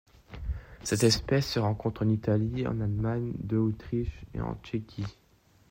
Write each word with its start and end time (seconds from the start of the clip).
Cette 0.83 1.03
espèce 1.03 1.47
se 1.47 1.59
rencontre 1.59 2.03
en 2.03 2.09
Italie, 2.09 2.65
en 2.65 2.81
Allemagne, 2.81 3.33
de 3.37 3.57
Autriche 3.57 4.25
et 4.33 4.41
en 4.41 4.55
Tchéquie. 4.63 5.05